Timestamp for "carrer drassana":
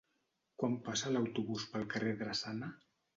1.91-2.71